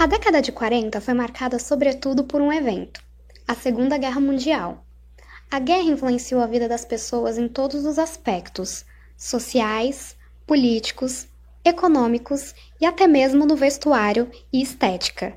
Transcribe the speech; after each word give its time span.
A 0.00 0.06
década 0.06 0.40
de 0.40 0.50
40 0.50 0.98
foi 0.98 1.12
marcada 1.12 1.58
sobretudo 1.58 2.24
por 2.24 2.40
um 2.40 2.50
evento, 2.50 3.02
a 3.46 3.54
Segunda 3.54 3.98
Guerra 3.98 4.18
Mundial. 4.18 4.82
A 5.50 5.58
guerra 5.58 5.90
influenciou 5.90 6.40
a 6.40 6.46
vida 6.46 6.66
das 6.66 6.86
pessoas 6.86 7.36
em 7.36 7.46
todos 7.46 7.84
os 7.84 7.98
aspectos 7.98 8.86
sociais, 9.14 10.16
políticos, 10.46 11.28
econômicos 11.62 12.54
e 12.80 12.86
até 12.86 13.06
mesmo 13.06 13.44
no 13.44 13.54
vestuário 13.54 14.30
e 14.50 14.62
estética. 14.62 15.36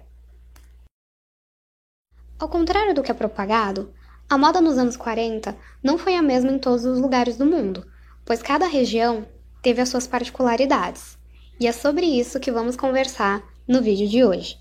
Ao 2.39 2.47
contrário 2.47 2.95
do 2.95 3.03
que 3.03 3.11
é 3.11 3.13
propagado, 3.13 3.93
a 4.29 4.37
moda 4.37 4.61
nos 4.61 4.77
anos 4.77 4.95
40 4.95 5.57
não 5.83 5.97
foi 5.97 6.15
a 6.15 6.21
mesma 6.21 6.51
em 6.53 6.57
todos 6.57 6.85
os 6.85 7.01
lugares 7.01 7.35
do 7.35 7.45
mundo, 7.45 7.85
pois 8.23 8.41
cada 8.41 8.65
região 8.65 9.27
teve 9.61 9.81
as 9.81 9.89
suas 9.89 10.07
particularidades. 10.07 11.17
E 11.59 11.67
é 11.67 11.73
sobre 11.73 12.05
isso 12.05 12.39
que 12.39 12.49
vamos 12.49 12.77
conversar 12.77 13.43
no 13.67 13.81
vídeo 13.81 14.07
de 14.07 14.23
hoje. 14.23 14.57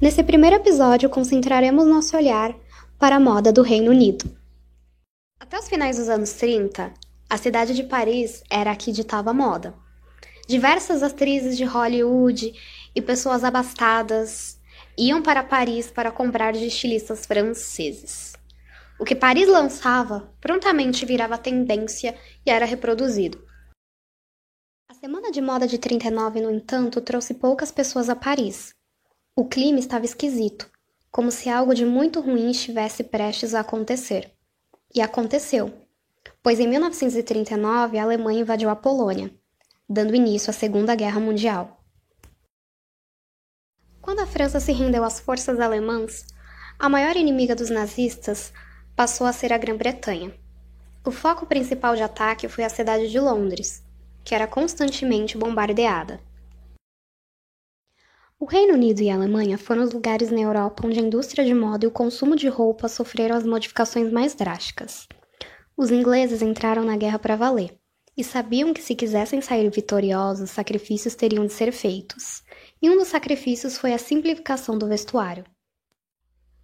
Nesse 0.00 0.22
primeiro 0.22 0.56
episódio, 0.56 1.10
concentraremos 1.10 1.86
nosso 1.86 2.16
olhar 2.16 2.54
para 2.98 3.16
a 3.16 3.20
moda 3.20 3.52
do 3.52 3.62
Reino 3.62 3.90
Unido. 3.90 4.30
Até 5.40 5.58
os 5.58 5.68
finais 5.68 5.96
dos 5.96 6.08
anos 6.08 6.32
30, 6.32 6.92
a 7.28 7.36
cidade 7.36 7.74
de 7.74 7.82
Paris 7.82 8.42
era 8.48 8.70
a 8.70 8.76
que 8.76 8.92
ditava 8.92 9.32
moda. 9.32 9.74
Diversas 10.46 11.02
atrizes 11.02 11.56
de 11.56 11.64
Hollywood 11.64 12.54
e 12.94 13.02
pessoas 13.02 13.44
abastadas 13.44 14.58
iam 14.96 15.22
para 15.22 15.42
Paris 15.42 15.90
para 15.90 16.10
comprar 16.10 16.52
de 16.52 16.66
estilistas 16.66 17.26
franceses. 17.26 18.34
O 18.98 19.04
que 19.04 19.14
Paris 19.14 19.48
lançava 19.48 20.32
prontamente 20.40 21.06
virava 21.06 21.38
tendência 21.38 22.16
e 22.44 22.50
era 22.50 22.64
reproduzido. 22.64 23.47
Semana 25.00 25.30
de 25.30 25.40
Moda 25.40 25.64
de 25.64 25.78
39, 25.78 26.40
no 26.40 26.50
entanto, 26.50 27.00
trouxe 27.00 27.32
poucas 27.32 27.70
pessoas 27.70 28.08
a 28.08 28.16
Paris. 28.16 28.74
O 29.36 29.44
clima 29.44 29.78
estava 29.78 30.04
esquisito, 30.04 30.68
como 31.08 31.30
se 31.30 31.48
algo 31.48 31.72
de 31.72 31.84
muito 31.84 32.20
ruim 32.20 32.50
estivesse 32.50 33.04
prestes 33.04 33.54
a 33.54 33.60
acontecer. 33.60 34.32
E 34.92 35.00
aconteceu, 35.00 35.72
pois 36.42 36.58
em 36.58 36.66
1939 36.66 37.96
a 37.96 38.02
Alemanha 38.02 38.40
invadiu 38.40 38.68
a 38.68 38.74
Polônia, 38.74 39.32
dando 39.88 40.16
início 40.16 40.50
à 40.50 40.52
Segunda 40.52 40.96
Guerra 40.96 41.20
Mundial. 41.20 41.80
Quando 44.02 44.18
a 44.18 44.26
França 44.26 44.58
se 44.58 44.72
rendeu 44.72 45.04
às 45.04 45.20
forças 45.20 45.60
alemãs, 45.60 46.26
a 46.76 46.88
maior 46.88 47.16
inimiga 47.16 47.54
dos 47.54 47.70
nazistas 47.70 48.52
passou 48.96 49.28
a 49.28 49.32
ser 49.32 49.52
a 49.52 49.58
Grã-Bretanha. 49.58 50.34
O 51.06 51.12
foco 51.12 51.46
principal 51.46 51.94
de 51.94 52.02
ataque 52.02 52.48
foi 52.48 52.64
a 52.64 52.68
cidade 52.68 53.08
de 53.08 53.20
Londres, 53.20 53.86
que 54.24 54.34
era 54.34 54.46
constantemente 54.46 55.36
bombardeada. 55.36 56.20
O 58.40 58.44
Reino 58.44 58.74
Unido 58.74 59.02
e 59.02 59.10
a 59.10 59.14
Alemanha 59.14 59.58
foram 59.58 59.82
os 59.82 59.92
lugares 59.92 60.30
na 60.30 60.40
Europa 60.40 60.86
onde 60.86 61.00
a 61.00 61.02
indústria 61.02 61.44
de 61.44 61.52
moda 61.52 61.84
e 61.84 61.88
o 61.88 61.90
consumo 61.90 62.36
de 62.36 62.48
roupas 62.48 62.92
sofreram 62.92 63.34
as 63.34 63.44
modificações 63.44 64.12
mais 64.12 64.34
drásticas. 64.34 65.08
Os 65.76 65.90
ingleses 65.90 66.40
entraram 66.40 66.84
na 66.84 66.96
guerra 66.96 67.18
para 67.18 67.36
valer 67.36 67.76
e 68.16 68.24
sabiam 68.24 68.74
que 68.74 68.82
se 68.82 68.96
quisessem 68.96 69.40
sair 69.40 69.70
vitoriosos, 69.70 70.50
sacrifícios 70.50 71.14
teriam 71.14 71.46
de 71.46 71.52
ser 71.52 71.72
feitos. 71.72 72.42
E 72.82 72.90
um 72.90 72.96
dos 72.96 73.08
sacrifícios 73.08 73.78
foi 73.78 73.92
a 73.92 73.98
simplificação 73.98 74.76
do 74.76 74.88
vestuário. 74.88 75.44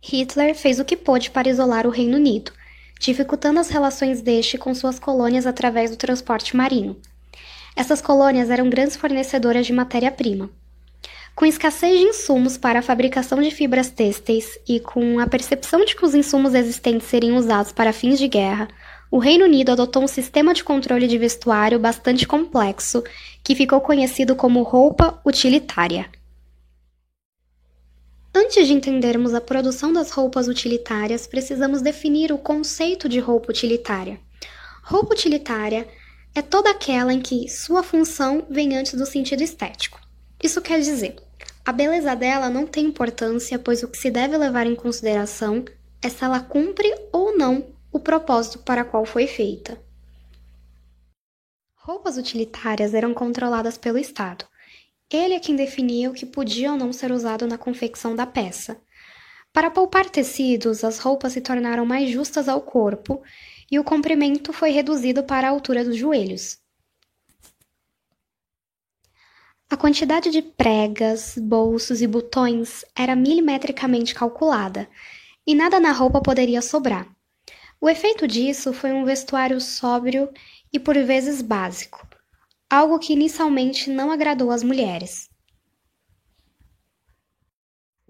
Hitler 0.01 0.55
fez 0.55 0.79
o 0.79 0.85
que 0.85 0.97
pôde 0.97 1.31
para 1.31 1.49
isolar 1.49 1.87
o 1.87 1.91
Reino 1.91 2.17
Unido, 2.17 2.53
dificultando 3.01 3.59
as 3.59 3.71
relações 3.71 4.21
deste 4.21 4.59
com 4.59 4.75
suas 4.75 4.99
colônias 4.99 5.47
através 5.47 5.91
do 5.91 5.97
transporte 5.97 6.57
marino. 6.57 7.01
Essas 7.77 8.01
colônias 8.01 8.51
eram 8.51 8.71
grandes 8.71 8.97
fornecedoras 8.97 9.67
de 9.67 9.73
matéria-prima. 9.73 10.51
Com 11.35 11.45
escassez 11.45 11.99
de 11.99 12.05
insumos 12.05 12.57
para 12.57 12.79
a 12.79 12.83
fabricação 12.83 13.43
de 13.43 13.51
fibras 13.51 13.91
têxteis 13.91 14.57
e 14.69 14.79
com 14.79 15.19
a 15.19 15.27
percepção 15.27 15.85
de 15.85 15.97
que 15.97 16.05
os 16.05 16.15
insumos 16.15 16.55
existentes 16.55 17.09
seriam 17.09 17.37
usados 17.37 17.73
para 17.73 17.93
fins 17.93 18.19
de 18.19 18.29
guerra, 18.29 18.69
o 19.11 19.19
Reino 19.19 19.45
Unido 19.45 19.73
adotou 19.73 20.05
um 20.05 20.09
sistema 20.09 20.55
de 20.55 20.63
controle 20.63 21.09
de 21.09 21.19
vestuário 21.19 21.79
bastante 21.79 22.27
complexo 22.27 23.03
que 23.43 23.57
ficou 23.57 23.81
conhecido 23.81 24.37
como 24.37 24.63
roupa 24.63 25.21
utilitária. 25.25 26.09
Antes 28.33 28.67
de 28.67 28.73
entendermos 28.73 29.35
a 29.35 29.41
produção 29.41 29.93
das 29.93 30.11
roupas 30.11 30.47
utilitárias, 30.47 31.27
precisamos 31.27 31.83
definir 31.83 32.33
o 32.33 32.39
conceito 32.39 33.09
de 33.09 33.19
roupa 33.19 33.51
utilitária. 33.51 34.21
Roupa 34.83 35.15
utilitária 35.15 35.87
é 36.35 36.43
toda 36.43 36.71
aquela 36.71 37.13
em 37.13 37.21
que 37.21 37.49
sua 37.49 37.83
função 37.83 38.47
vem 38.51 38.77
antes 38.77 38.95
do 38.95 39.07
sentido 39.07 39.43
estético. 39.43 40.01
Isso 40.43 40.61
quer 40.61 40.81
dizer, 40.81 41.17
a 41.65 41.73
beleza 41.73 42.15
dela 42.15 42.51
não 42.51 42.67
tem 42.67 42.87
importância, 42.87 43.59
pois 43.59 43.83
o 43.83 43.89
que 43.89 43.97
se 43.97 44.11
deve 44.11 44.37
levar 44.37 44.67
em 44.67 44.75
consideração 44.75 45.65
é 46.03 46.09
se 46.09 46.25
ela 46.25 46.41
cumpre 46.41 46.93
ou 47.13 47.37
não 47.37 47.67
o 47.93 48.01
propósito 48.01 48.59
para 48.59 48.85
qual 48.85 49.07
foi 49.07 49.27
feita. 49.27 49.81
Roupas 51.77 52.17
utilitárias 52.17 52.95
eram 52.95 53.15
controladas 53.15 53.79
pelo 53.79 53.99
Estado, 53.99 54.47
ele 55.17 55.35
é 55.35 55.41
quem 55.41 55.55
definia 55.55 56.11
o 56.11 56.15
que 56.15 56.27
podia 56.27 56.73
ou 56.73 56.79
não 56.79 56.93
ser 56.93 57.13
usado 57.13 57.47
na 57.47 57.59
confecção 57.59 58.17
da 58.17 58.27
peça. 58.27 58.77
Para 59.53 59.71
poupar 59.71 60.11
tecidos, 60.11 60.83
as 60.83 60.99
roupas 60.99 61.35
se 61.35 61.41
tornaram 61.41 61.87
mais 61.87 62.11
justas 62.11 62.49
ao 62.49 62.61
corpo 62.61 63.23
e 63.75 63.79
o 63.79 63.83
comprimento 63.83 64.53
foi 64.53 64.71
reduzido 64.71 65.25
para 65.25 65.49
a 65.49 65.51
altura 65.51 65.85
dos 65.85 65.97
joelhos. 65.97 66.59
A 69.69 69.77
quantidade 69.77 70.31
de 70.31 70.41
pregas, 70.41 71.37
bolsos 71.37 72.01
e 72.01 72.07
botões 72.07 72.85
era 72.97 73.17
milimetricamente 73.17 74.15
calculada, 74.15 74.89
e 75.45 75.57
nada 75.57 75.81
na 75.81 75.91
roupa 75.91 76.21
poderia 76.21 76.63
sobrar. 76.63 77.13
O 77.81 77.91
efeito 77.91 78.29
disso 78.29 78.73
foi 78.73 78.93
um 78.93 79.05
vestuário 79.05 79.61
sóbrio 79.61 80.33
e 80.73 80.79
por 80.79 80.95
vezes 80.95 81.43
básico, 81.43 82.07
algo 82.71 83.01
que 83.01 83.13
inicialmente 83.13 83.91
não 83.91 84.13
agradou 84.13 84.53
às 84.53 84.63
mulheres. 84.63 85.29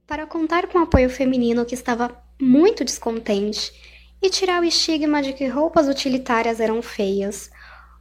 Para 0.06 0.26
contar 0.26 0.66
com 0.66 0.78
o 0.78 0.82
apoio 0.82 1.08
feminino 1.08 1.64
que 1.64 1.74
estava 1.74 2.22
muito 2.38 2.84
descontente 2.84 3.93
e 4.24 4.30
tirar 4.30 4.62
o 4.62 4.64
estigma 4.64 5.20
de 5.20 5.34
que 5.34 5.46
roupas 5.46 5.86
utilitárias 5.86 6.58
eram 6.58 6.80
feias, 6.80 7.50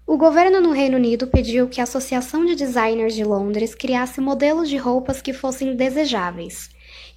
o 0.08 0.16
governo 0.16 0.62
no 0.62 0.72
Reino 0.72 0.96
Unido 0.96 1.28
pediu 1.28 1.68
que 1.68 1.82
a 1.82 1.84
Associação 1.84 2.46
de 2.46 2.56
Designers 2.56 3.14
de 3.14 3.26
Londres 3.26 3.76
criasse 3.76 4.22
modelos 4.22 4.70
de 4.70 4.78
roupas 4.78 5.22
que 5.22 5.34
fossem 5.34 5.76
desejáveis. 5.76 6.70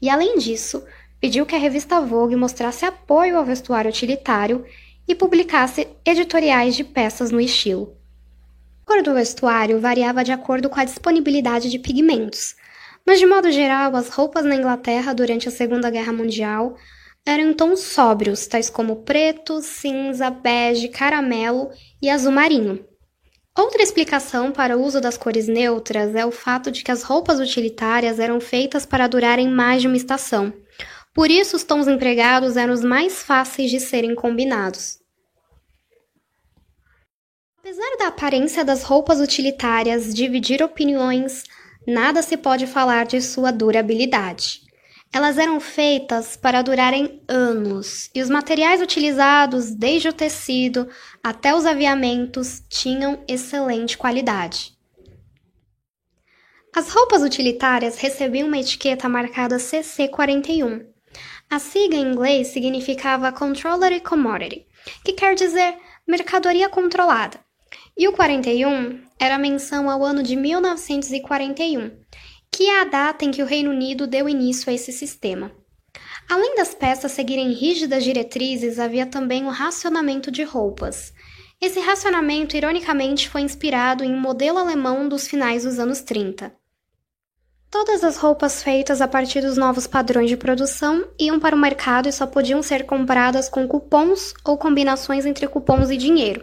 E 0.03 0.11
além 0.11 0.39
disso, 0.39 0.85
pediu 1.21 1.47
que 1.47 1.55
a 1.55 1.59
revista 1.59 2.01
Vogue 2.01 2.35
mostrasse 2.35 2.85
apoio 2.85 3.39
ao 3.39 3.45
vestuário 3.45 3.91
utilitário 3.91 4.65
e 5.07 5.15
publicasse 5.15 5.87
editoriais 6.05 6.75
de 6.75 6.83
peças 6.83 7.31
no 7.31 7.41
estilo. 7.41 7.97
A 8.85 8.93
cor 8.93 9.05
do 9.05 9.15
vestuário 9.15 9.79
variava 9.79 10.25
de 10.25 10.33
acordo 10.33 10.69
com 10.69 10.81
a 10.81 10.85
disponibilidade 10.85 11.71
de 11.71 11.79
pigmentos, 11.79 12.57
mas 13.07 13.21
de 13.21 13.27
modo 13.27 13.53
geral, 13.53 13.95
as 13.95 14.09
roupas 14.09 14.45
na 14.45 14.57
Inglaterra 14.57 15.15
durante 15.15 15.47
a 15.47 15.53
Segunda 15.53 15.91
Guerra 15.91 16.13
Mundial 16.13 16.77
eram 17.27 17.53
tons 17.53 17.81
sóbrios, 17.81 18.47
tais 18.47 18.71
como 18.71 19.03
preto, 19.03 19.61
cinza, 19.61 20.31
bege, 20.31 20.89
caramelo 20.89 21.71
e 22.01 22.09
azul 22.09 22.31
marinho. 22.31 22.87
Outra 23.59 23.83
explicação 23.83 24.53
para 24.53 24.77
o 24.77 24.85
uso 24.85 25.01
das 25.01 25.17
cores 25.17 25.49
neutras 25.49 26.15
é 26.15 26.25
o 26.25 26.31
fato 26.31 26.71
de 26.71 26.85
que 26.85 26.93
as 26.93 27.03
roupas 27.03 27.41
utilitárias 27.41 28.21
eram 28.21 28.39
feitas 28.41 28.87
para 28.87 29.09
durarem 29.09 29.49
mais 29.49 29.83
de 29.83 29.89
uma 29.89 29.97
estação. 29.97 30.53
Por 31.13 31.31
isso, 31.31 31.57
os 31.57 31.65
tons 31.65 31.89
empregados 31.89 32.57
eram 32.57 32.73
os 32.73 32.85
mais 32.85 33.23
fáceis 33.23 33.71
de 33.71 33.81
serem 33.81 34.15
combinados. 34.15 34.99
Apesar 37.59 37.97
da 37.99 38.09
aparência 38.09 38.65
das 38.65 38.85
roupas 38.85 39.19
utilitárias 39.19 40.15
dividir 40.15 40.63
opiniões, 40.63 41.43
nada 41.89 42.23
se 42.23 42.37
pode 42.37 42.67
falar 42.67 43.07
de 43.07 43.21
sua 43.21 43.51
durabilidade. 43.51 44.66
Elas 45.13 45.39
eram 45.39 45.61
feitas 45.61 46.37
para 46.37 46.63
durarem 46.63 47.23
anos 47.29 48.11
e 48.15 48.21
os 48.21 48.29
materiais 48.29 48.83
utilizados, 48.83 49.71
desde 49.71 50.09
o 50.09 50.13
tecido 50.13 50.89
até 51.23 51.55
os 51.55 51.65
aviamentos, 51.65 52.63
tinham 52.69 53.23
excelente 53.27 53.97
qualidade. 53.97 54.77
As 56.75 56.91
roupas 56.91 57.23
utilitárias 57.23 57.97
recebiam 57.99 58.49
uma 58.49 58.59
etiqueta 58.59 59.09
marcada 59.09 59.57
CC41. 59.57 60.85
A 61.49 61.59
sigla 61.59 61.99
em 61.99 62.13
inglês 62.13 62.49
significava 62.49 63.33
Controlled 63.33 64.01
Commodity, 64.01 64.67
que 65.03 65.15
quer 65.15 65.35
dizer 65.35 65.77
mercadoria 66.07 66.69
controlada. 66.69 67.41
E 67.97 68.07
o 68.07 68.13
41 68.13 69.01
era 69.19 69.39
menção 69.39 69.89
ao 69.89 70.05
ano 70.05 70.23
de 70.23 70.37
1941, 70.37 71.93
que 72.57 72.71
é 72.71 72.81
a 72.81 72.85
data 72.85 73.23
em 73.23 73.31
que 73.31 73.43
o 73.43 73.47
Reino 73.47 73.71
Unido 73.71 74.07
deu 74.07 74.27
início 74.27 74.71
a 74.71 74.73
esse 74.73 74.91
sistema. 74.91 75.53
Além 76.27 76.57
das 76.57 76.75
peças 76.75 77.13
seguirem 77.13 77.53
rígidas 77.53 78.03
diretrizes, 78.03 78.79
havia 78.79 79.05
também 79.05 79.45
o 79.45 79.51
racionamento 79.51 80.31
de 80.31 80.43
roupas. 80.43 81.13
Esse 81.61 81.81
racionamento, 81.81 82.57
ironicamente, 82.57 83.29
foi 83.29 83.43
inspirado 83.43 84.03
em 84.03 84.15
um 84.15 84.19
modelo 84.19 84.57
alemão 84.57 85.07
dos 85.07 85.29
finais 85.29 85.65
dos 85.65 85.79
anos 85.79 86.01
30. 86.01 86.51
Todas 87.71 88.03
as 88.03 88.17
roupas 88.17 88.63
feitas 88.63 89.03
a 89.03 89.07
partir 89.07 89.43
dos 89.43 89.59
novos 89.59 89.87
padrões 89.87 90.31
de 90.31 90.37
produção 90.39 91.07
iam 91.21 91.39
para 91.39 91.55
o 91.55 91.59
mercado 91.59 92.09
e 92.09 92.13
só 92.13 92.27
podiam 92.27 92.63
ser 92.63 92.87
compradas 92.87 93.51
com 93.51 93.69
cupons 93.69 94.33
ou 94.43 94.57
combinações 94.57 95.27
entre 95.27 95.47
cupons 95.47 95.91
e 95.91 95.97
dinheiro. 95.99 96.43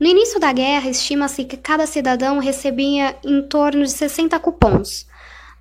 No 0.00 0.06
início 0.06 0.40
da 0.40 0.50
guerra, 0.50 0.88
estima-se 0.88 1.44
que 1.44 1.58
cada 1.58 1.86
cidadão 1.86 2.38
recebia 2.38 3.14
em 3.22 3.46
torno 3.46 3.84
de 3.84 3.90
60 3.90 4.40
cupons. 4.40 5.11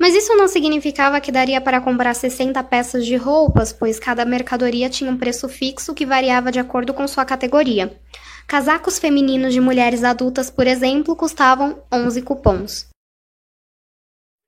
Mas 0.01 0.15
isso 0.15 0.35
não 0.35 0.47
significava 0.47 1.21
que 1.21 1.31
daria 1.31 1.61
para 1.61 1.79
comprar 1.79 2.15
60 2.15 2.63
peças 2.63 3.05
de 3.05 3.15
roupas, 3.15 3.71
pois 3.71 3.99
cada 3.99 4.25
mercadoria 4.25 4.89
tinha 4.89 5.11
um 5.11 5.15
preço 5.15 5.47
fixo 5.47 5.93
que 5.93 6.07
variava 6.07 6.51
de 6.51 6.57
acordo 6.57 6.91
com 6.91 7.07
sua 7.07 7.23
categoria. 7.23 8.01
Casacos 8.47 8.97
femininos 8.97 9.53
de 9.53 9.61
mulheres 9.61 10.03
adultas, 10.03 10.49
por 10.49 10.65
exemplo, 10.65 11.15
custavam 11.15 11.83
11 11.93 12.19
cupons. 12.23 12.87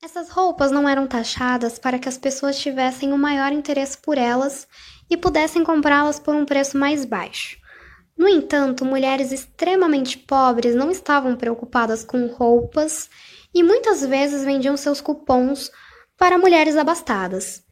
Essas 0.03 0.31
roupas 0.31 0.71
não 0.71 0.89
eram 0.89 1.05
taxadas 1.05 1.77
para 1.77 1.99
que 1.99 2.09
as 2.09 2.17
pessoas 2.17 2.57
tivessem 2.57 3.13
um 3.13 3.17
maior 3.19 3.51
interesse 3.51 3.99
por 3.99 4.17
elas 4.17 4.67
e 5.07 5.15
pudessem 5.15 5.63
comprá-las 5.63 6.19
por 6.19 6.33
um 6.33 6.45
preço 6.45 6.79
mais 6.79 7.05
baixo. 7.05 7.59
No 8.17 8.27
entanto, 8.27 8.83
mulheres 8.83 9.31
extremamente 9.31 10.17
pobres 10.17 10.73
não 10.73 10.89
estavam 10.89 11.35
preocupadas 11.35 12.03
com 12.03 12.25
roupas 12.25 13.07
e 13.53 13.61
muitas 13.63 14.05
vezes 14.05 14.43
vendiam 14.43 14.75
seus 14.75 14.99
cupons 14.99 15.71
para 16.17 16.37
mulheres 16.37 16.75
abastadas. 16.75 17.63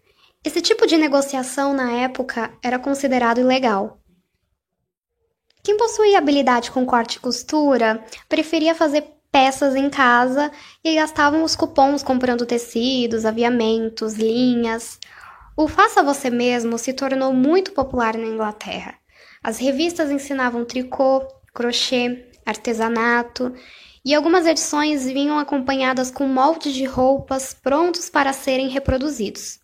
Esse 0.43 0.61
tipo 0.61 0.87
de 0.87 0.97
negociação 0.97 1.73
na 1.73 1.91
época 1.91 2.51
era 2.63 2.79
considerado 2.79 3.39
ilegal. 3.39 3.99
Quem 5.63 5.77
possuía 5.77 6.17
habilidade 6.17 6.71
com 6.71 6.85
corte 6.85 7.15
e 7.15 7.19
costura 7.19 8.03
preferia 8.27 8.73
fazer 8.73 9.05
peças 9.31 9.75
em 9.75 9.89
casa 9.89 10.51
e 10.83 10.95
gastavam 10.95 11.43
os 11.43 11.55
cupons 11.55 12.03
comprando 12.03 12.45
tecidos, 12.45 13.25
aviamentos, 13.25 14.15
linhas. 14.15 14.99
O 15.55 15.67
faça 15.67 16.03
você 16.03 16.29
mesmo 16.29 16.77
se 16.77 16.93
tornou 16.93 17.31
muito 17.31 17.71
popular 17.71 18.17
na 18.17 18.25
Inglaterra. 18.25 18.95
As 19.43 19.59
revistas 19.59 20.09
ensinavam 20.09 20.65
tricô, 20.65 21.25
crochê, 21.53 22.27
artesanato 22.45 23.53
e 24.03 24.15
algumas 24.15 24.45
edições 24.45 25.05
vinham 25.05 25.37
acompanhadas 25.37 26.09
com 26.09 26.27
moldes 26.27 26.73
de 26.73 26.85
roupas 26.85 27.53
prontos 27.53 28.09
para 28.09 28.33
serem 28.33 28.67
reproduzidos. 28.67 29.59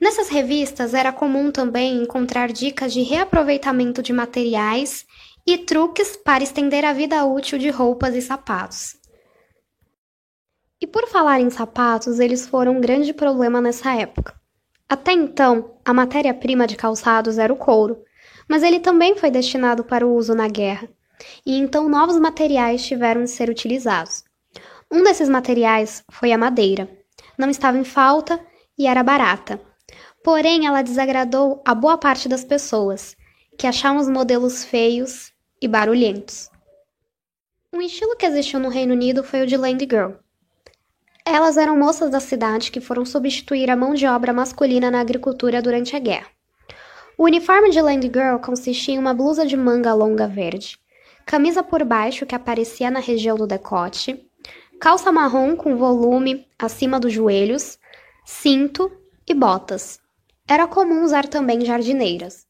Nessas 0.00 0.28
revistas 0.28 0.94
era 0.94 1.12
comum 1.12 1.50
também 1.50 2.02
encontrar 2.02 2.52
dicas 2.52 2.92
de 2.92 3.02
reaproveitamento 3.02 4.02
de 4.02 4.12
materiais 4.12 5.06
e 5.46 5.58
truques 5.58 6.16
para 6.16 6.42
estender 6.42 6.84
a 6.84 6.92
vida 6.92 7.24
útil 7.24 7.58
de 7.58 7.70
roupas 7.70 8.14
e 8.14 8.20
sapatos. 8.20 8.96
E 10.80 10.86
por 10.86 11.06
falar 11.06 11.40
em 11.40 11.48
sapatos, 11.50 12.18
eles 12.18 12.46
foram 12.46 12.76
um 12.76 12.80
grande 12.80 13.12
problema 13.14 13.60
nessa 13.60 13.94
época. 13.94 14.34
Até 14.88 15.12
então, 15.12 15.76
a 15.84 15.94
matéria-prima 15.94 16.66
de 16.66 16.76
calçados 16.76 17.38
era 17.38 17.52
o 17.52 17.56
couro, 17.56 18.02
mas 18.48 18.62
ele 18.62 18.80
também 18.80 19.16
foi 19.16 19.30
destinado 19.30 19.84
para 19.84 20.06
o 20.06 20.14
uso 20.14 20.34
na 20.34 20.48
guerra, 20.48 20.88
e 21.44 21.56
então 21.56 21.88
novos 21.88 22.18
materiais 22.18 22.84
tiveram 22.84 23.24
de 23.24 23.30
ser 23.30 23.48
utilizados. 23.48 24.24
Um 24.90 25.02
desses 25.02 25.28
materiais 25.28 26.04
foi 26.10 26.32
a 26.32 26.38
madeira. 26.38 26.88
Não 27.38 27.48
estava 27.48 27.78
em 27.78 27.84
falta 27.84 28.38
e 28.78 28.86
era 28.86 29.02
barata. 29.02 29.60
Porém, 30.22 30.66
ela 30.66 30.82
desagradou 30.82 31.62
a 31.66 31.74
boa 31.74 31.98
parte 31.98 32.28
das 32.28 32.44
pessoas, 32.44 33.16
que 33.58 33.66
achavam 33.66 34.00
os 34.00 34.08
modelos 34.08 34.64
feios 34.64 35.32
e 35.60 35.66
barulhentos. 35.66 36.50
Um 37.72 37.80
estilo 37.80 38.16
que 38.16 38.26
existiu 38.26 38.60
no 38.60 38.68
Reino 38.68 38.92
Unido 38.92 39.24
foi 39.24 39.42
o 39.42 39.46
de 39.46 39.56
Land 39.56 39.86
Girl. 39.90 40.12
Elas 41.24 41.56
eram 41.56 41.78
moças 41.78 42.10
da 42.10 42.20
cidade 42.20 42.70
que 42.70 42.80
foram 42.80 43.04
substituir 43.04 43.70
a 43.70 43.76
mão 43.76 43.94
de 43.94 44.06
obra 44.06 44.32
masculina 44.32 44.90
na 44.90 45.00
agricultura 45.00 45.62
durante 45.62 45.96
a 45.96 45.98
guerra. 45.98 46.26
O 47.16 47.24
uniforme 47.24 47.70
de 47.70 47.80
Land 47.80 48.10
Girl 48.12 48.38
consistia 48.38 48.94
em 48.94 48.98
uma 48.98 49.14
blusa 49.14 49.46
de 49.46 49.56
manga 49.56 49.94
longa 49.94 50.26
verde, 50.26 50.78
camisa 51.26 51.62
por 51.62 51.84
baixo 51.84 52.26
que 52.26 52.34
aparecia 52.34 52.90
na 52.90 53.00
região 53.00 53.36
do 53.36 53.46
decote, 53.46 54.28
calça 54.80 55.12
marrom 55.12 55.56
com 55.56 55.76
volume 55.76 56.46
acima 56.58 56.98
dos 56.98 57.12
joelhos, 57.12 57.78
cinto 58.24 58.90
e 59.26 59.34
botas. 59.34 60.00
Era 60.48 60.66
comum 60.66 61.04
usar 61.04 61.26
também 61.28 61.64
jardineiras. 61.64 62.46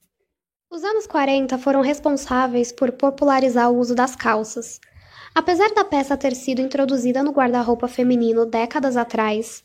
Os 0.71 0.83
anos 0.83 1.07
40 1.07 1.59
foram 1.59 1.83
responsáveis 1.83 2.73
por 2.73 2.93
popularizar 2.93 3.71
o 3.71 3.79
uso 3.79 3.95
das 3.95 4.17
calças. 4.17 4.81
Apesar 5.35 5.69
da 5.75 5.85
peça 5.85 6.17
ter 6.17 6.35
sido 6.35 6.63
introduzida 6.63 7.23
no 7.23 7.31
guarda-roupa 7.31 7.87
feminino 7.89 8.47
décadas 8.47 8.97
atrás, 8.97 9.63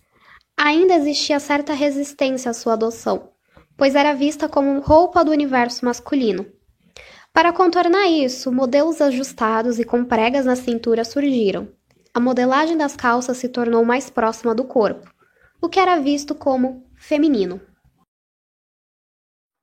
ainda 0.57 0.95
existia 0.95 1.39
certa 1.39 1.73
resistência 1.73 2.51
à 2.51 2.53
sua 2.53 2.73
adoção, 2.73 3.29
pois 3.77 3.95
era 3.95 4.13
vista 4.13 4.49
como 4.49 4.79
roupa 4.79 5.23
do 5.23 5.31
universo 5.31 5.85
masculino. 5.85 6.45
Para 7.37 7.53
contornar 7.53 8.07
isso, 8.07 8.51
modelos 8.51 8.99
ajustados 8.99 9.77
e 9.77 9.83
com 9.83 10.03
pregas 10.03 10.47
na 10.47 10.55
cintura 10.55 11.05
surgiram. 11.05 11.67
A 12.11 12.19
modelagem 12.19 12.75
das 12.75 12.95
calças 12.95 13.37
se 13.37 13.47
tornou 13.47 13.85
mais 13.85 14.09
próxima 14.09 14.55
do 14.55 14.63
corpo, 14.63 15.07
o 15.61 15.69
que 15.69 15.79
era 15.79 15.99
visto 15.99 16.33
como 16.33 16.83
feminino. 16.95 17.61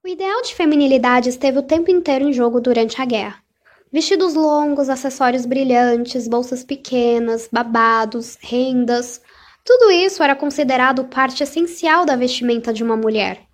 O 0.04 0.08
ideal 0.08 0.40
de 0.42 0.54
feminilidade 0.54 1.28
esteve 1.28 1.58
o 1.58 1.64
tempo 1.64 1.90
inteiro 1.90 2.28
em 2.28 2.32
jogo 2.32 2.60
durante 2.60 3.02
a 3.02 3.04
guerra. 3.04 3.42
Vestidos 3.90 4.34
longos, 4.34 4.88
acessórios 4.88 5.44
brilhantes, 5.44 6.28
bolsas 6.28 6.62
pequenas, 6.62 7.48
babados, 7.50 8.38
rendas, 8.40 9.20
tudo 9.64 9.90
isso 9.90 10.22
era 10.22 10.36
considerado 10.36 11.06
parte 11.06 11.42
essencial 11.42 12.06
da 12.06 12.14
vestimenta 12.14 12.72
de 12.72 12.84
uma 12.84 12.96
mulher. 12.96 13.48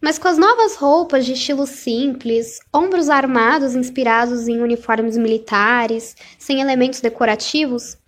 Mas 0.00 0.18
com 0.18 0.28
as 0.28 0.38
novas 0.38 0.76
roupas 0.76 1.26
de 1.26 1.34
estilo 1.34 1.66
simples, 1.66 2.58
ombros 2.74 3.10
armados 3.10 3.74
inspirados 3.74 4.48
em 4.48 4.62
uniformes 4.62 5.18
militares, 5.18 6.16
sem 6.38 6.60
elementos 6.60 7.00
decorativos, 7.00 7.98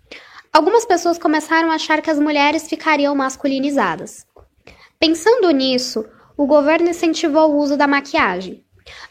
algumas 0.51 0.85
pessoas 0.85 1.19
começaram 1.19 1.69
a 1.71 1.75
achar 1.75 2.01
que 2.01 2.09
as 2.09 2.19
mulheres 2.19 2.67
ficariam 2.67 3.13
masculinizadas. 3.13 4.25
Pensando 4.99 5.51
nisso, 5.51 6.03
o 6.35 6.47
governo 6.47 6.89
incentivou 6.89 7.51
o 7.51 7.57
uso 7.57 7.77
da 7.77 7.85
maquiagem. 7.85 8.63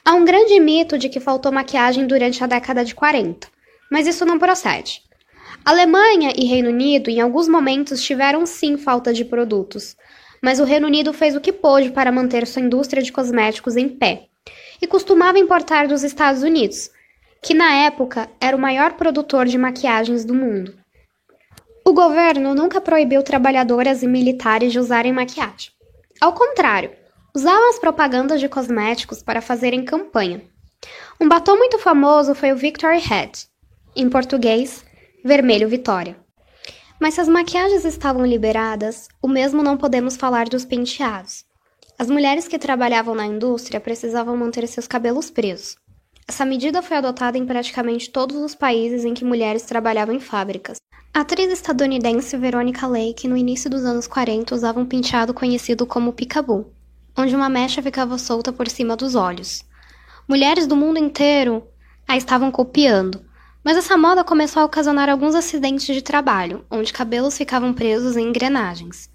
Há 0.05 0.15
um 0.15 0.25
grande 0.25 0.59
mito 0.59 0.99
de 0.99 1.09
que 1.09 1.21
faltou 1.21 1.53
maquiagem 1.53 2.07
durante 2.07 2.43
a 2.43 2.49
década 2.49 2.85
de 2.85 2.95
40, 2.95 3.47
mas 3.91 4.09
isso 4.09 4.25
não 4.25 4.39
procede. 4.39 5.03
Alemanha 5.65 6.33
e 6.37 6.47
Reino 6.47 6.71
Unido, 6.71 7.09
em 7.09 7.21
alguns 7.21 7.47
momentos, 7.47 8.03
tiveram 8.03 8.45
sim 8.45 8.77
falta 8.77 9.13
de 9.13 9.25
produtos, 9.25 9.97
mas 10.43 10.59
o 10.59 10.65
Reino 10.65 10.89
Unido 10.89 11.13
fez 11.13 11.37
o 11.37 11.41
que 11.41 11.53
pôde 11.53 11.91
para 11.91 12.11
manter 12.11 12.47
sua 12.47 12.61
indústria 12.61 13.03
de 13.03 13.13
cosméticos 13.13 13.77
em 13.77 13.89
pé 13.89 14.27
e 14.81 14.87
costumava 14.87 15.39
importar 15.39 15.87
dos 15.87 16.03
Estados 16.03 16.43
Unidos, 16.43 16.91
que 17.41 17.55
na 17.55 17.73
época 17.85 18.29
era 18.41 18.57
o 18.57 18.61
maior 18.61 18.95
produtor 18.95 19.47
de 19.47 19.57
maquiagens 19.57 20.25
do 20.25 20.35
mundo. 20.35 20.75
O 21.85 21.93
governo 21.93 22.55
nunca 22.55 22.81
proibiu 22.81 23.23
trabalhadoras 23.23 24.03
e 24.03 24.09
militares 24.09 24.73
de 24.73 24.79
usarem 24.79 25.13
maquiagem. 25.13 25.71
Ao 26.21 26.33
contrário, 26.33 26.91
usavam 27.35 27.71
as 27.71 27.79
propagandas 27.79 28.41
de 28.41 28.49
cosméticos 28.49 29.23
para 29.23 29.41
fazerem 29.41 29.85
campanha. 29.85 30.43
Um 31.21 31.29
batom 31.29 31.57
muito 31.57 31.79
famoso 31.79 32.35
foi 32.35 32.53
o 32.53 32.57
Victory 32.57 32.99
Head, 32.99 33.47
em 33.95 34.09
português, 34.09 34.85
Vermelho 35.25 35.69
Vitória. 35.69 36.22
Mas 37.03 37.15
se 37.15 37.21
as 37.21 37.29
maquiagens 37.29 37.85
estavam 37.85 38.25
liberadas, 38.25 39.09
o 39.21 39.27
mesmo 39.27 39.61
não 39.61 39.77
podemos 39.77 40.17
falar 40.17 40.49
dos 40.49 40.65
penteados. 40.65 41.45
As 41.99 42.09
mulheres 42.09 42.47
que 42.47 42.61
trabalhavam 42.61 43.13
na 43.13 43.27
indústria 43.27 43.81
precisavam 43.81 44.37
manter 44.37 44.65
seus 44.69 44.87
cabelos 44.87 45.29
presos. 45.29 45.75
Essa 46.29 46.45
medida 46.45 46.81
foi 46.81 46.97
adotada 46.97 47.37
em 47.37 47.45
praticamente 47.45 48.09
todos 48.09 48.37
os 48.37 48.55
países 48.55 49.05
em 49.05 49.15
que 49.15 49.25
mulheres 49.25 49.63
trabalhavam 49.63 50.15
em 50.15 50.21
fábricas. 50.21 50.77
A 51.13 51.23
atriz 51.23 51.51
estadunidense 51.51 52.37
Veronica 52.37 52.87
Lake, 52.87 53.27
no 53.27 53.37
início 53.37 53.69
dos 53.69 53.85
anos 53.85 54.07
40, 54.07 54.55
usava 54.55 54.79
um 54.79 54.87
penteado 54.87 55.35
conhecido 55.35 55.85
como 55.85 56.13
peekaboo, 56.13 56.73
onde 57.19 57.35
uma 57.35 57.49
mecha 57.49 57.83
ficava 57.83 58.17
solta 58.17 58.53
por 58.53 58.69
cima 58.69 58.95
dos 58.95 59.17
olhos. 59.17 59.65
Mulheres 60.29 60.69
do 60.69 60.77
mundo 60.77 61.01
inteiro 61.01 61.67
a 62.07 62.17
estavam 62.17 62.53
copiando, 62.53 63.25
mas 63.65 63.77
essa 63.77 63.97
moda 63.97 64.25
começou 64.25 64.63
a 64.63 64.65
ocasionar 64.65 65.09
alguns 65.09 65.35
acidentes 65.35 65.95
de 65.95 66.03
trabalho, 66.03 66.65
onde 66.71 66.93
cabelos 66.93 67.37
ficavam 67.37 67.73
presos 67.73 68.17
em 68.17 68.29
engrenagens. 68.29 69.11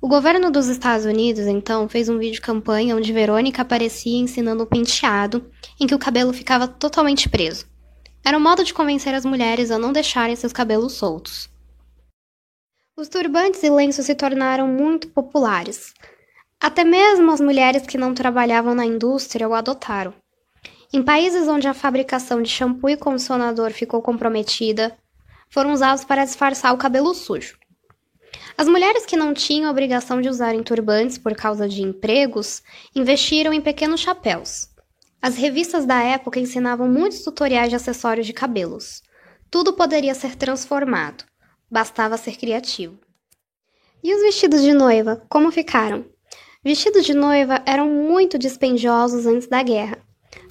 O 0.00 0.08
governo 0.08 0.50
dos 0.50 0.68
Estados 0.68 1.06
Unidos, 1.06 1.46
então, 1.46 1.88
fez 1.88 2.08
um 2.08 2.18
vídeo 2.18 2.42
campanha 2.42 2.96
onde 2.96 3.12
Verônica 3.12 3.62
aparecia 3.62 4.18
ensinando 4.18 4.62
o 4.62 4.66
penteado, 4.66 5.50
em 5.80 5.86
que 5.86 5.94
o 5.94 5.98
cabelo 5.98 6.32
ficava 6.32 6.68
totalmente 6.68 7.28
preso. 7.28 7.66
Era 8.24 8.36
um 8.36 8.40
modo 8.40 8.64
de 8.64 8.72
convencer 8.72 9.14
as 9.14 9.24
mulheres 9.24 9.70
a 9.70 9.78
não 9.78 9.92
deixarem 9.92 10.36
seus 10.36 10.52
cabelos 10.52 10.94
soltos. 10.94 11.48
Os 12.96 13.08
turbantes 13.08 13.62
e 13.62 13.70
lenços 13.70 14.06
se 14.06 14.14
tornaram 14.14 14.68
muito 14.68 15.08
populares, 15.08 15.92
até 16.60 16.84
mesmo 16.84 17.30
as 17.30 17.40
mulheres 17.40 17.86
que 17.86 17.98
não 17.98 18.14
trabalhavam 18.14 18.74
na 18.74 18.86
indústria 18.86 19.48
o 19.48 19.54
adotaram. 19.54 20.14
Em 20.94 21.02
países 21.02 21.48
onde 21.48 21.66
a 21.66 21.74
fabricação 21.74 22.40
de 22.40 22.48
shampoo 22.48 22.88
e 22.88 22.96
condicionador 22.96 23.72
ficou 23.72 24.00
comprometida, 24.00 24.96
foram 25.50 25.72
usados 25.72 26.04
para 26.04 26.24
disfarçar 26.24 26.72
o 26.72 26.78
cabelo 26.78 27.12
sujo. 27.12 27.58
As 28.56 28.68
mulheres 28.68 29.04
que 29.04 29.16
não 29.16 29.34
tinham 29.34 29.68
obrigação 29.68 30.20
de 30.20 30.28
usarem 30.28 30.62
turbantes 30.62 31.18
por 31.18 31.34
causa 31.34 31.68
de 31.68 31.82
empregos 31.82 32.62
investiram 32.94 33.52
em 33.52 33.60
pequenos 33.60 34.02
chapéus. 34.02 34.68
As 35.20 35.34
revistas 35.34 35.84
da 35.84 36.00
época 36.00 36.38
ensinavam 36.38 36.88
muitos 36.88 37.24
tutoriais 37.24 37.70
de 37.70 37.74
acessórios 37.74 38.24
de 38.24 38.32
cabelos. 38.32 39.02
Tudo 39.50 39.72
poderia 39.72 40.14
ser 40.14 40.36
transformado, 40.36 41.24
bastava 41.68 42.16
ser 42.16 42.36
criativo. 42.36 43.00
E 44.00 44.14
os 44.14 44.22
vestidos 44.22 44.62
de 44.62 44.72
noiva, 44.72 45.26
como 45.28 45.50
ficaram? 45.50 46.04
Vestidos 46.62 47.04
de 47.04 47.14
noiva 47.14 47.60
eram 47.66 47.88
muito 47.88 48.38
dispendiosos 48.38 49.26
antes 49.26 49.48
da 49.48 49.60
guerra. 49.60 50.03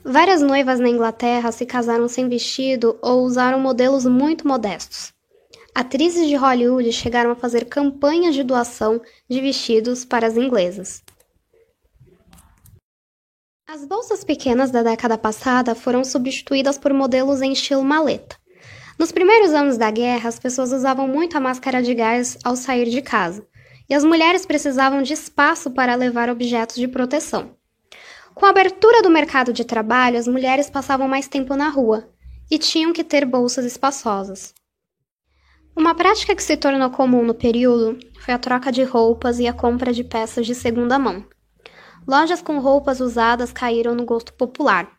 Várias 0.06 0.42
noivas 0.42 0.82
na 0.82 0.90
Inglaterra 0.90 1.50
se 1.54 1.66
casaram 1.66 2.10
sem 2.10 2.28
vestido 2.28 3.00
ou 3.02 3.24
usaram 3.24 3.58
modelos 3.58 4.06
muito 4.06 4.46
modestos. 4.46 5.14
Atrizes 5.74 6.28
de 6.28 6.36
Hollywood 6.36 6.92
chegaram 6.92 7.32
a 7.32 7.36
fazer 7.36 7.66
campanhas 7.66 8.36
de 8.36 8.44
doação 8.44 9.02
de 9.30 9.40
vestidos 9.40 10.04
para 10.04 10.28
as 10.28 10.36
inglesas. 10.36 11.02
As 13.66 13.86
bolsas 13.86 14.26
pequenas 14.26 14.72
da 14.72 14.84
década 14.84 15.18
passada 15.18 15.74
foram 15.74 16.04
substituídas 16.04 16.78
por 16.78 16.94
modelos 16.94 17.42
em 17.42 17.54
estilo 17.54 17.84
maleta. 17.84 18.36
Nos 19.00 19.12
primeiros 19.12 19.54
anos 19.54 19.78
da 19.78 19.90
guerra, 19.90 20.28
as 20.28 20.38
pessoas 20.38 20.74
usavam 20.74 21.08
muito 21.08 21.38
a 21.38 21.40
máscara 21.40 21.82
de 21.82 21.96
gás 21.96 22.38
ao 22.44 22.58
sair 22.58 22.90
de 22.90 23.02
casa, 23.02 23.48
e 23.90 23.94
as 23.94 24.04
mulheres 24.04 24.46
precisavam 24.46 25.02
de 25.02 25.14
espaço 25.14 25.72
para 25.72 25.96
levar 25.96 26.30
objetos 26.30 26.76
de 26.76 26.88
proteção. 26.88 27.56
Com 28.36 28.46
a 28.46 28.50
abertura 28.50 29.02
do 29.02 29.10
mercado 29.10 29.54
de 29.54 29.64
trabalho, 29.64 30.18
as 30.18 30.28
mulheres 30.28 30.70
passavam 30.70 31.08
mais 31.08 31.28
tempo 31.28 31.56
na 31.56 31.70
rua 31.70 32.10
e 32.50 32.58
tinham 32.58 32.92
que 32.92 33.04
ter 33.04 33.26
bolsas 33.26 33.64
espaçosas. 33.64 34.54
Uma 35.76 35.96
prática 35.96 36.36
que 36.36 36.44
se 36.44 36.58
tornou 36.58 36.90
comum 36.90 37.24
no 37.24 37.34
período 37.34 37.98
foi 38.20 38.34
a 38.34 38.40
troca 38.40 38.72
de 38.72 38.84
roupas 38.84 39.40
e 39.40 39.48
a 39.48 39.54
compra 39.54 39.94
de 39.94 40.04
peças 40.04 40.46
de 40.46 40.56
segunda 40.56 41.00
mão. 41.00 41.26
Lojas 42.08 42.42
com 42.42 42.60
roupas 42.60 43.00
usadas 43.00 43.52
caíram 43.52 43.96
no 43.96 44.06
gosto 44.06 44.34
popular, 44.34 44.92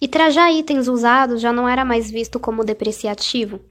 e 0.00 0.06
trajar 0.06 0.52
itens 0.52 0.88
usados 0.88 1.40
já 1.40 1.52
não 1.52 1.68
era 1.68 1.84
mais 1.84 2.10
visto 2.10 2.38
como 2.38 2.64
depreciativo, 2.64 3.64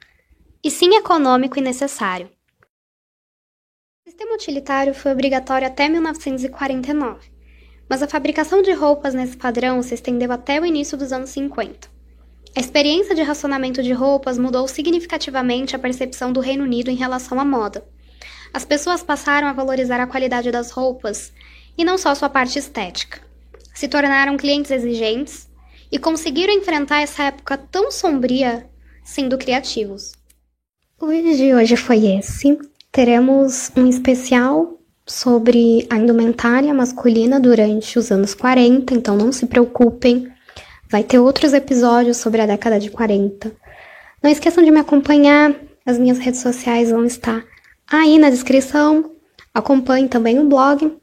e 0.63 0.71
sim 0.71 0.95
econômico 0.95 1.59
e 1.59 1.61
necessário. 1.61 2.29
O 4.05 4.09
sistema 4.09 4.33
utilitário 4.33 4.93
foi 4.93 5.11
obrigatório 5.11 5.67
até 5.67 5.87
1949, 5.87 7.32
mas 7.89 8.01
a 8.01 8.07
fabricação 8.07 8.61
de 8.61 8.71
roupas 8.71 9.13
nesse 9.13 9.37
padrão 9.37 9.81
se 9.81 9.93
estendeu 9.93 10.31
até 10.31 10.59
o 10.59 10.65
início 10.65 10.97
dos 10.97 11.11
anos 11.11 11.29
50. 11.31 11.87
A 12.55 12.59
experiência 12.59 13.15
de 13.15 13.23
racionamento 13.23 13.81
de 13.81 13.93
roupas 13.93 14.37
mudou 14.37 14.67
significativamente 14.67 15.75
a 15.75 15.79
percepção 15.79 16.31
do 16.31 16.39
Reino 16.39 16.63
Unido 16.63 16.91
em 16.91 16.95
relação 16.95 17.39
à 17.39 17.45
moda. 17.45 17.83
As 18.53 18.63
pessoas 18.63 19.01
passaram 19.01 19.47
a 19.47 19.53
valorizar 19.53 19.99
a 19.99 20.05
qualidade 20.05 20.51
das 20.51 20.69
roupas 20.69 21.33
e 21.75 21.83
não 21.83 21.97
só 21.97 22.13
sua 22.13 22.29
parte 22.29 22.59
estética. 22.59 23.19
Se 23.73 23.87
tornaram 23.87 24.37
clientes 24.37 24.69
exigentes 24.69 25.49
e 25.91 25.97
conseguiram 25.97 26.53
enfrentar 26.53 27.01
essa 27.01 27.23
época 27.23 27.57
tão 27.57 27.89
sombria 27.89 28.69
sendo 29.03 29.37
criativos. 29.37 30.13
O 31.01 31.07
vídeo 31.07 31.35
de 31.35 31.53
hoje 31.53 31.75
foi 31.75 32.05
esse. 32.05 32.57
Teremos 32.91 33.71
um 33.75 33.87
especial 33.87 34.79
sobre 35.05 35.85
a 35.89 35.97
indumentária 35.97 36.73
masculina 36.73 37.39
durante 37.39 37.99
os 37.99 38.11
anos 38.11 38.33
40, 38.33 38.93
então 38.93 39.15
não 39.15 39.31
se 39.31 39.45
preocupem. 39.45 40.31
Vai 40.89 41.03
ter 41.03 41.19
outros 41.19 41.53
episódios 41.53 42.17
sobre 42.17 42.41
a 42.41 42.45
década 42.45 42.79
de 42.79 42.89
40. 42.89 43.51
Não 44.21 44.31
esqueçam 44.31 44.63
de 44.63 44.71
me 44.71 44.79
acompanhar, 44.79 45.53
as 45.85 45.97
minhas 45.97 46.19
redes 46.19 46.39
sociais 46.39 46.91
vão 46.91 47.05
estar 47.05 47.43
aí 47.87 48.17
na 48.17 48.29
descrição. 48.29 49.11
Acompanhe 49.53 50.07
também 50.07 50.39
o 50.39 50.47
blog 50.47 50.97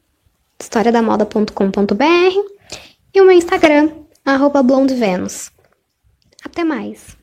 historiadamoda.com.br 0.59 2.03
e 3.13 3.21
o 3.21 3.25
meu 3.25 3.31
Instagram, 3.31 3.91
arroba. 4.25 4.63
Até 6.43 6.63
mais! 6.63 7.20